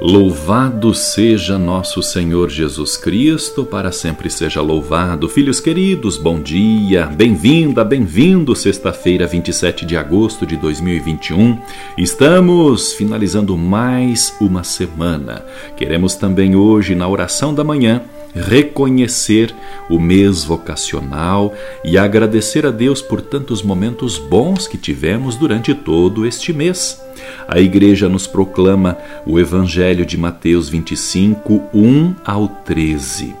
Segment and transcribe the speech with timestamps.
[0.00, 5.28] Louvado seja nosso Senhor Jesus Cristo, para sempre seja louvado.
[5.28, 8.54] Filhos queridos, bom dia, bem-vinda, bem-vindo.
[8.54, 11.58] Sexta-feira, 27 de agosto de 2021.
[11.98, 15.44] Estamos finalizando mais uma semana.
[15.76, 18.00] Queremos também hoje, na oração da manhã,
[18.38, 19.54] reconhecer
[19.90, 21.52] o mês vocacional
[21.84, 27.02] e agradecer a Deus por tantos momentos bons que tivemos durante todo este mês.
[27.46, 28.96] A igreja nos proclama
[29.26, 33.34] o Evangelho de Mateus 25, 1 ao 13.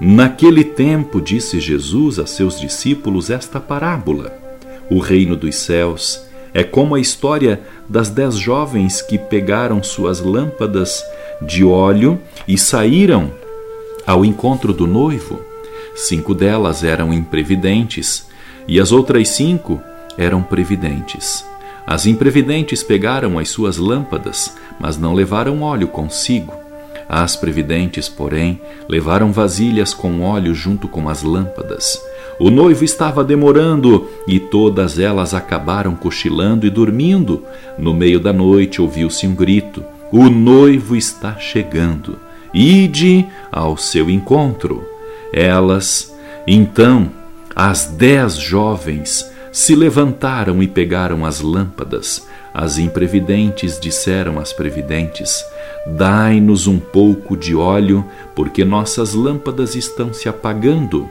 [0.00, 4.32] Naquele tempo, disse Jesus a seus discípulos esta parábola:
[4.90, 6.22] O reino dos céus
[6.52, 11.04] é como a história das dez jovens que pegaram suas lâmpadas
[11.42, 13.30] de óleo e saíram
[14.10, 15.40] ao encontro do noivo.
[15.94, 18.26] Cinco delas eram imprevidentes
[18.66, 19.80] e as outras cinco
[20.18, 21.46] eram previdentes.
[21.86, 26.52] As imprevidentes pegaram as suas lâmpadas, mas não levaram óleo consigo.
[27.08, 32.00] As previdentes, porém, levaram vasilhas com óleo junto com as lâmpadas.
[32.40, 37.44] O noivo estava demorando e todas elas acabaram cochilando e dormindo.
[37.78, 42.18] No meio da noite ouviu-se um grito: O noivo está chegando.
[42.52, 44.84] Ide ao seu encontro.
[45.32, 46.14] Elas,
[46.46, 47.10] então,
[47.54, 52.26] as dez jovens, se levantaram e pegaram as lâmpadas.
[52.52, 55.44] As imprevidentes disseram às previdentes:
[55.86, 61.08] Dai-nos um pouco de óleo, porque nossas lâmpadas estão se apagando.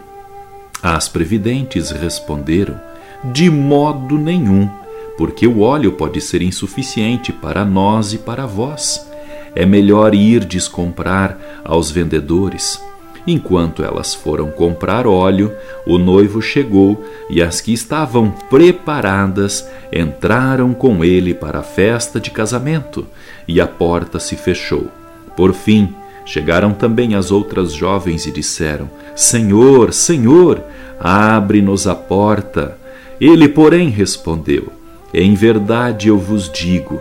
[0.81, 2.79] As previdentes responderam:
[3.23, 4.69] De modo nenhum,
[5.17, 9.08] porque o óleo pode ser insuficiente para nós e para vós.
[9.55, 12.79] É melhor irdes comprar aos vendedores
[13.27, 15.53] Enquanto elas foram comprar óleo,
[15.85, 22.31] o noivo chegou e as que estavam preparadas entraram com ele para a festa de
[22.31, 23.05] casamento
[23.47, 24.87] e a porta se fechou.
[25.35, 25.93] Por fim,
[26.25, 30.63] chegaram também as outras jovens e disseram: Senhor, Senhor,
[30.99, 32.77] abre-nos a porta.
[33.21, 34.69] Ele, porém, respondeu:
[35.13, 36.99] Em verdade eu vos digo,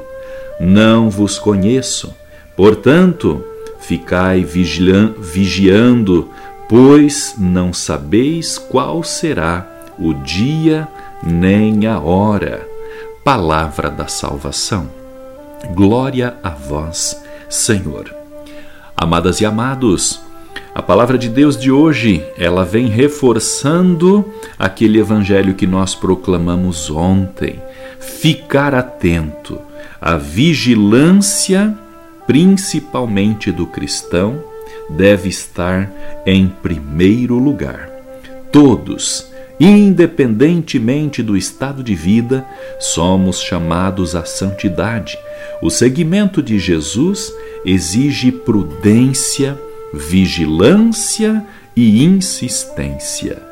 [0.60, 2.14] não vos conheço.
[2.58, 3.42] Portanto,
[3.88, 6.28] Ficai vigiando,
[6.68, 9.66] pois não sabeis qual será
[9.98, 10.86] o dia
[11.22, 12.68] nem a hora.
[13.24, 14.90] Palavra da salvação.
[15.74, 17.18] Glória a vós,
[17.48, 18.14] Senhor.
[18.94, 20.20] Amadas e amados,
[20.74, 24.22] a palavra de Deus de hoje, ela vem reforçando
[24.58, 27.62] aquele evangelho que nós proclamamos ontem.
[28.00, 29.58] Ficar atento,
[29.98, 31.74] a vigilância
[32.28, 34.44] principalmente do cristão,
[34.90, 35.90] deve estar
[36.26, 37.88] em primeiro lugar.
[38.52, 42.46] Todos, independentemente do estado de vida,
[42.78, 45.18] somos chamados à santidade.
[45.62, 47.32] O seguimento de Jesus
[47.64, 49.58] exige prudência,
[49.94, 51.42] vigilância
[51.74, 53.42] e insistência.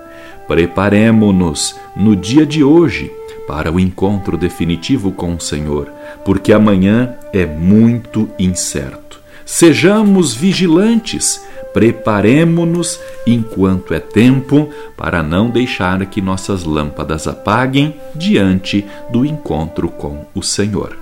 [0.46, 3.10] Preparemo-nos no dia de hoje
[3.46, 5.92] para o encontro definitivo com o Senhor,
[6.24, 9.20] porque amanhã é muito incerto.
[9.44, 19.24] Sejamos vigilantes, preparemo-nos enquanto é tempo para não deixar que nossas lâmpadas apaguem diante do
[19.24, 20.98] encontro com o Senhor.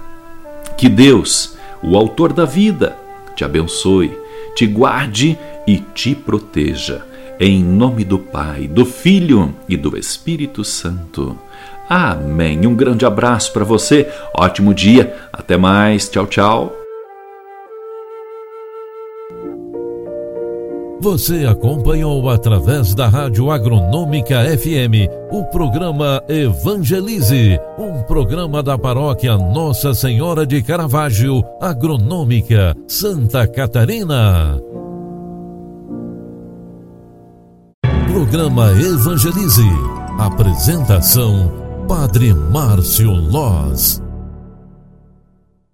[0.76, 2.96] Que Deus, o Autor da vida,
[3.34, 4.12] te abençoe,
[4.54, 7.02] te guarde e te proteja.
[7.40, 11.36] Em nome do Pai, do Filho e do Espírito Santo.
[11.88, 12.66] Amém.
[12.66, 16.84] Um grande abraço para você, ótimo dia, até mais, tchau, tchau.
[21.04, 29.92] Você acompanhou através da Rádio Agronômica FM o programa Evangelize, um programa da paróquia Nossa
[29.92, 34.58] Senhora de Caravaggio, Agronômica, Santa Catarina.
[38.06, 39.68] Programa Evangelize.
[40.18, 44.03] Apresentação Padre Márcio Loz.